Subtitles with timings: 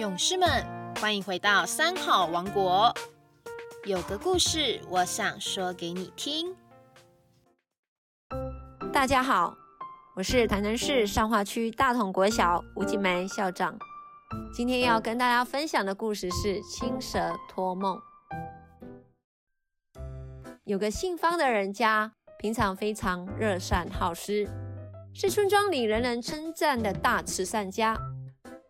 [0.00, 0.48] 勇士们，
[0.98, 2.90] 欢迎回到三好王国。
[3.84, 6.56] 有个故事，我想说给你听。
[8.90, 9.54] 大家好，
[10.16, 13.78] 我是台南市上化区大同国小吴静梅校长。
[14.54, 18.00] 今天要跟大家分享的故事是《青蛇托梦》。
[20.64, 24.48] 有个姓方的人家，平常非常热善好施，
[25.12, 27.94] 是村庄里人人称赞的大慈善家。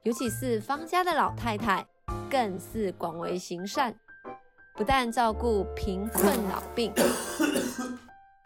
[0.03, 1.87] 尤其是方家的老太太，
[2.31, 3.95] 更是广为行善，
[4.75, 6.91] 不但照顾贫困老病，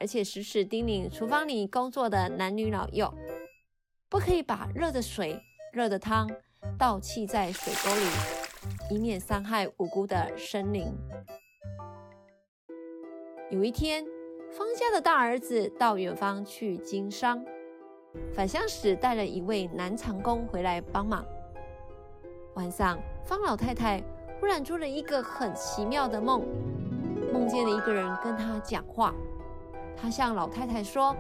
[0.00, 3.14] 而且时时叮咛厨房里工作的男女老幼，
[4.08, 5.40] 不可以把热的水、
[5.72, 6.28] 热的汤
[6.76, 10.92] 倒弃在水沟里，以免伤害无辜的生灵。
[13.48, 14.04] 有一天，
[14.50, 17.44] 方家的大儿子到远方去经商，
[18.32, 21.24] 返乡时带了一位男长工回来帮忙。
[22.54, 24.00] 晚上，方老太太
[24.38, 26.40] 忽然做了一个很奇妙的梦，
[27.32, 29.12] 梦见了一个人跟她讲话。
[30.00, 31.16] 他向老太太说：“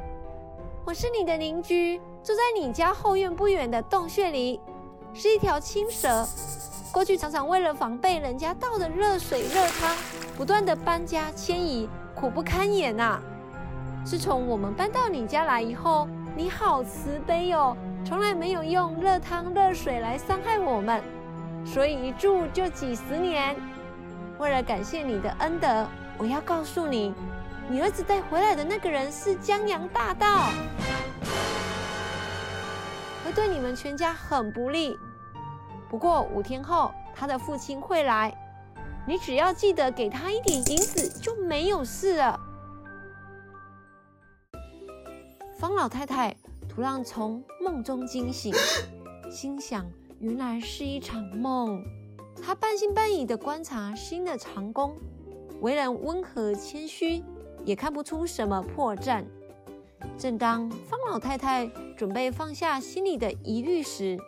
[0.86, 4.60] 我是你的邻居，住在你家后院不远的洞穴里，
[5.12, 6.24] 是一条青蛇。
[6.92, 9.96] 过去常常为了防备人家倒的热水热汤，
[10.36, 13.20] 不断的搬家迁移，苦不堪言呐。
[14.04, 21.02] 自从我们搬到你家来以后，你好慈悲哦，从来没有用热汤热水来伤害我们。”
[21.64, 23.56] 所以一住就几十年。
[24.38, 25.86] 为了感谢你的恩德，
[26.18, 27.14] 我要告诉你，
[27.68, 30.50] 你儿子带回来的那个人是江洋大盗，
[33.24, 34.98] 会对你们全家很不利。
[35.88, 38.36] 不过五天后，他的父亲会来，
[39.06, 42.38] 你只要记得给他一点银子，就没有事了。
[45.56, 46.36] 方老太太
[46.68, 48.52] 突然从梦中惊醒，
[49.30, 49.86] 心想。
[50.20, 51.82] 原来是一场梦。
[52.42, 54.96] 他半信半疑地观察新的长工，
[55.60, 57.22] 为人温和谦虚，
[57.64, 59.24] 也看不出什么破绽。
[60.18, 61.66] 正当方老太太
[61.96, 64.18] 准备放下心里的疑虑时，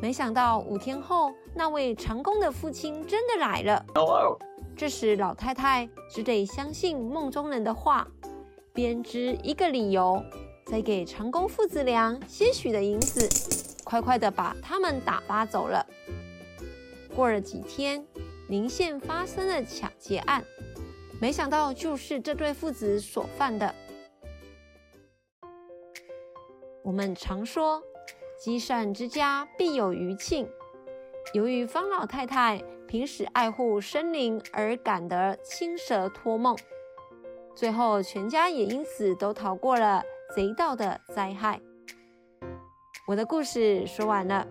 [0.00, 3.84] 没想到五天后，那位长工的父亲真的来了。
[4.76, 8.08] 这时，老太太只得相信梦中人的话，
[8.72, 10.22] 编织一个理由，
[10.64, 13.28] 再给长工父子俩些许的银子。
[13.94, 15.86] 快快的把他们打发走了。
[17.14, 18.04] 过了几天，
[18.48, 20.44] 临县发生了抢劫案，
[21.20, 23.72] 没想到就是这对父子所犯的。
[26.82, 27.80] 我们常说
[28.36, 30.48] 积善之家必有余庆，
[31.32, 36.58] 由于方老太太平时爱护生灵而感得青蛇托梦，
[37.54, 40.02] 最后全家也因此都逃过了
[40.34, 41.60] 贼盗的灾害。
[43.06, 44.46] 我的故事说完了，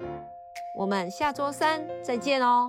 [0.75, 2.67] 我们下周三再见哦。